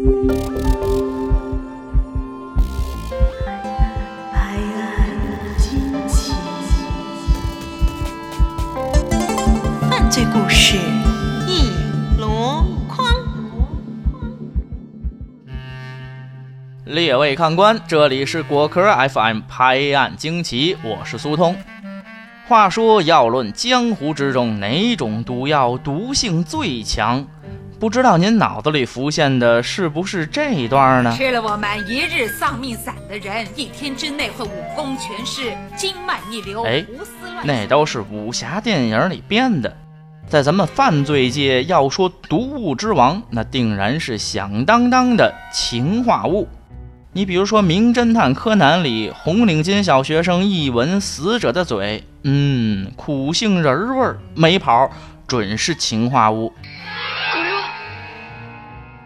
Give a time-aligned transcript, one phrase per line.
[0.00, 0.06] 拍
[4.74, 5.04] 案
[5.58, 6.32] 惊奇，
[9.90, 10.78] 犯罪故事
[11.46, 11.68] 一
[12.18, 13.06] 箩筐。
[16.86, 18.80] 列位看官，这里是果壳
[19.10, 21.54] FM 拍案惊奇，我是苏通。
[22.48, 27.26] 话说，要论江湖之中哪种毒药毒性最强，
[27.80, 31.16] 不知道您脑子里浮现的是不是这一段呢？
[31.16, 39.74] 吃了我们一日丧命散的人，一天之内会武功全失、经脉逆流、哎胡思乱那都是武侠电影里编的。
[40.28, 46.46] 在咱们犯罪界，要说毒物之王，那定然是响当当的氰化物。
[47.14, 54.90] 你比如说《名侦探柯南》里，红领巾小学生一闻死者的嘴，嗯，苦杏仁儿味儿，没跑，
[55.26, 56.52] 准是氰化物。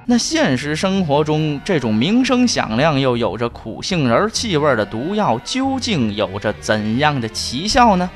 [0.07, 8.11] 那现实生活中，这种名声响亮又有着苦杏仁气味的毒药，究竟有着怎样的奇效呢？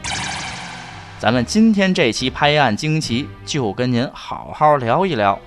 [1.18, 5.38] 咱们今天这期拍案惊奇，就跟您好好聊一聊。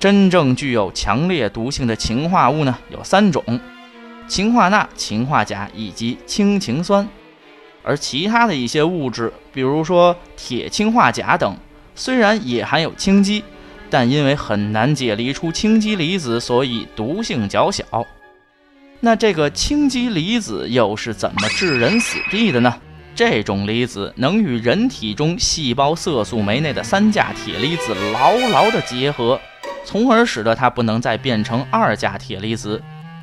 [0.00, 3.44] 真正具有强烈毒性的氰化物呢，有三种：
[4.26, 7.08] 氰化钠、氰化钾以及氢氰酸。
[7.84, 11.56] 而其他的一些物质，比如说铁氰化钾等，
[11.94, 13.44] 虽然也含有氢基，
[13.98, 18.06] 但因为很难解离出氢基离子，所以毒性较小。
[19.00, 22.74] 那这个氢基离子又是怎么致人死地的呢？
[23.14, 29.40] 这种离子能与人体中细胞色素酶内的三价铁离子牢牢地结合，
[29.82, 32.82] 从而使得它不能再变成二价铁离子，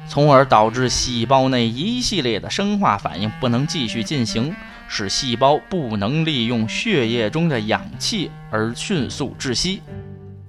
[0.09, 4.55] 从而导致细胞内一系列的生化反应不能继续进行，
[4.87, 9.79] 使细胞不能利用血液中的氧气而迅速窒息。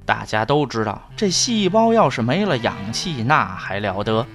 [0.07, 4.27] 大家都知道，这细胞要是没了氧气，那还了得？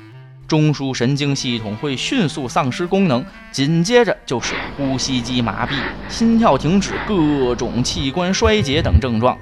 [0.47, 5.73] 中枢神经系统会迅速丧失功能，紧接着就是呼吸机麻痹、
[6.07, 9.37] 心跳停止、各种器官衰竭等症状，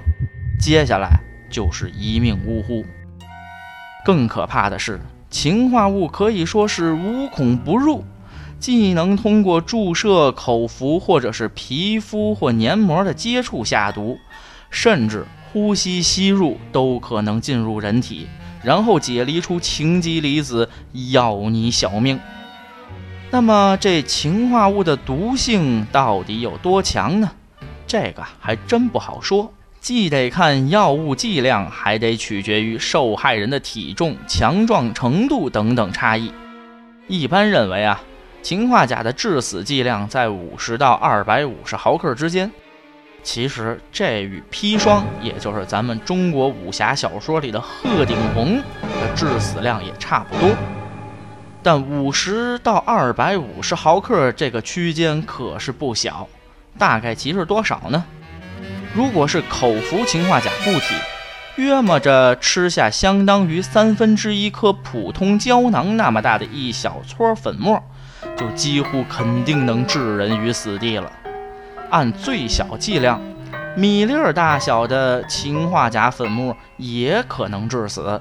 [0.60, 1.08] 接下来
[1.50, 2.84] 就是一命呜呼。
[4.04, 5.00] 更可怕的是，
[5.30, 8.04] 氰化物可以说是无孔不入，
[8.58, 14.18] 既能通过注射、口服或者是皮肤或黏膜的接触下毒，
[14.70, 18.26] 甚至呼吸吸入都可能进入人体。
[18.62, 20.68] 然后解离出氰基离子，
[21.12, 22.18] 要你小命。
[23.30, 27.30] 那么这氰化物的毒性到底有多强呢？
[27.86, 36.32] 这个还真不好说，既得看药物剂量，还得取决于受害人的体重、强壮程度等等差异。
[37.06, 38.02] 一般认为啊，
[38.42, 42.50] 氰化钾的致死剂量在五十到二百五十毫克之间。
[43.22, 50.50] 其实这与砒霜，也就是咱们中国武侠小说里的鹤顶红的致死量也差不多。
[51.62, 56.26] 但五十到二百五十毫克这个区间可是不小，
[56.78, 58.04] 大概其是多少呢？
[58.94, 60.94] 如果是口服氰化钾固体，
[61.56, 67.82] 约摸着吃下相当于三分之一颗普通胶囊那么大的一小撮粉末，
[68.36, 71.12] 就几乎肯定能置人于死地了。
[71.90, 73.20] 按最小剂量，
[73.76, 78.20] 米粒儿大小的氰化钾粉末也可能致死。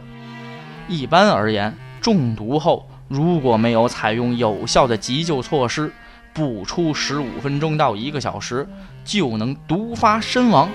[0.88, 5.91] 一般而言，中毒后如果没有采用有效的急救措施，
[6.33, 8.67] 不出十五分钟到一个小时，
[9.03, 10.69] 就能毒发身亡。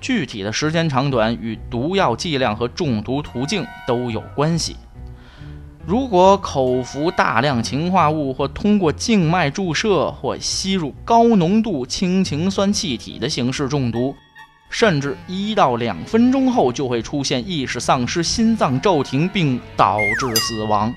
[0.00, 4.76] 具体的时间长短与毒药剂量和中毒途径都有关系。
[5.84, 14.14] 如果口服大量氰化物，或通过静脉注射，或吸入高浓度氢氰酸气体的形式中毒，
[14.70, 20.94] 甚至一到两分钟后就会出现意识丧失、心脏骤停，并导致死亡。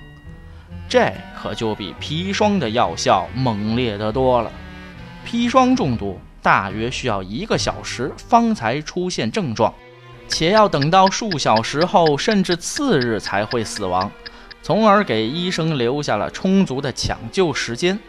[0.88, 4.52] 这可就比砒霜的药效猛烈得多了。
[5.28, 9.74] 砒霜中毒大约需要一个小时方才出现症状，
[10.28, 14.12] 且要等到数小时后，甚至次日才会死亡。
[14.66, 18.00] 从而给医生留下了充足的抢救时间，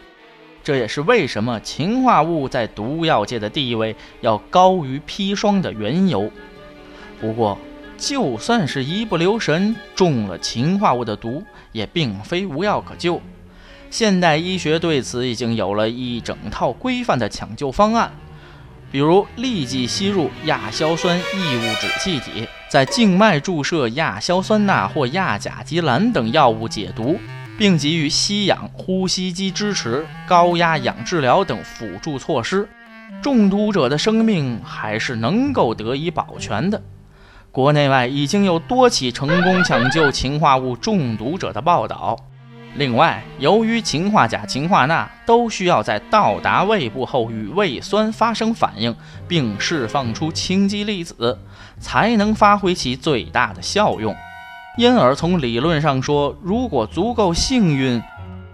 [0.63, 6.31] 这也是为什么氰化物在毒药界的地位要高于砒霜的缘由。
[7.21, 7.59] 不过，
[7.95, 11.43] 就算是一不留神中了氰化物的毒，
[11.73, 13.21] 也并非无药可救。
[13.91, 18.11] 现代医学对此已经有了一整套规范的抢救方案。
[18.91, 27.17] 比如立即吸入亚硝酸异物质气体，在静脉注射亚硝酸钠或亚甲基蓝等药物解毒，
[27.57, 32.67] 并给予吸氧、呼吸机支持、高压氧治疗等辅助措施，
[33.21, 36.81] 中毒者的生命还是能够得以保全的。
[37.49, 42.17] 国内外已经有多起成功抢救氰化物中毒者的报道。
[42.77, 48.95] 另外，由于氰化钾、氰化钠都需要在到达胃部后与胃酸发生反应，
[49.27, 51.39] 并释放出氢基粒子，
[51.79, 54.15] 才能发挥其最大的效用。
[54.77, 57.99] 因而，从理论上说，如果足够幸运，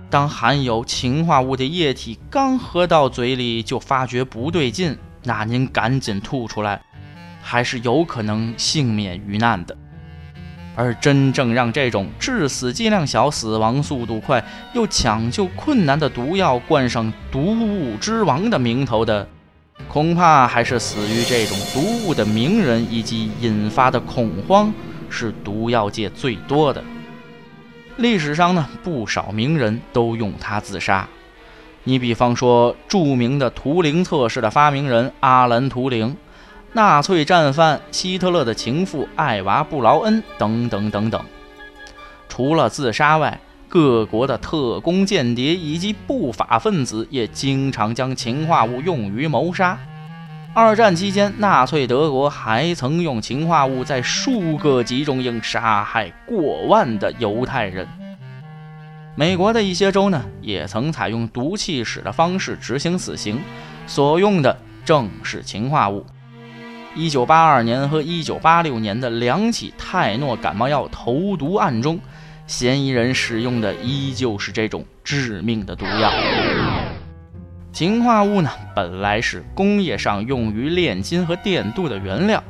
[0.09, 6.81] 当含有氰化物的液体刚喝到嘴里就发觉不对劲，那您赶紧吐出来，
[7.41, 9.75] 还是有可能幸免于难的。
[10.75, 14.43] 而真正让这种致死剂量小、死亡速度快
[14.73, 19.27] 又抢救困难的毒药冠上“毒物之王”的名头的，
[19.87, 24.73] 恐怕还是死于这种毒物的名人以及引发的恐慌
[25.09, 26.83] 是毒药界最多的。
[27.97, 31.07] 历史上呢，不少名人都用它自杀。
[31.83, 36.17] 你比方说，著名的图灵测试的发明人阿兰·图灵。
[36.75, 41.23] 纳粹战犯希特勒的情妇艾娃·布劳恩等等等等。
[42.27, 43.39] 除了自杀外，
[43.69, 49.77] 各国的特工间谍以及不法分子也经常将氰化物用于谋杀。
[50.55, 57.87] 二战期间，纳粹德国还曾用氰化物在数个集中营杀害过万的犹太人。
[59.15, 63.39] 美国的一些州呢，也曾采用毒气室的方式执行死刑，
[63.85, 66.03] 所用的正是氰化物。
[66.95, 71.99] 一九八二年和一九八六年的两起泰诺感冒药投毒案中，
[72.45, 76.11] 嫌疑人使用的依旧是这种致命的毒药。
[77.71, 82.43] 氰化物呢，本来是工业上用于炼金和电镀的原料。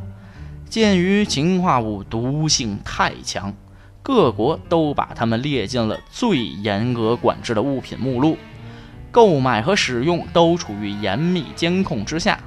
[0.70, 3.54] 鉴于氰化物毒性太强，
[4.02, 8.38] 各国都把它们列进了最严格管制的物品目录，
[9.10, 12.38] 购买和使用都处于严密监控之下。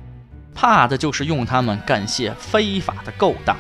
[0.57, 3.57] 怕的就是用它们干些非法的勾当。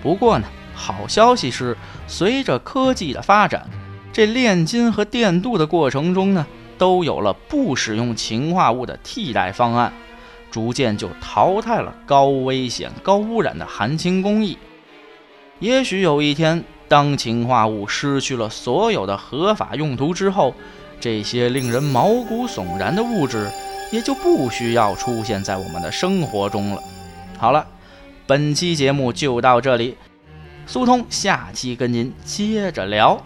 [0.00, 1.76] 不过呢，好消息是，
[2.06, 3.68] 随着科技的发展，
[4.12, 6.46] 这炼金和电镀的过程中呢，
[6.78, 9.92] 都有了不使用氰化物的替代方案，
[10.50, 14.56] 逐渐就淘汰了高危险、高污染的含氢工艺。
[15.58, 20.54] 也许有一天，当氰化物失去了所有的合法用途之后，
[20.98, 23.50] 这些令人毛骨悚然的物质。
[23.92, 26.82] 也就不需要出现在我们的生活中了。
[27.38, 27.64] 好了，
[28.26, 29.96] 本期节目就到这里，
[30.66, 33.22] 苏通下期跟您接着聊。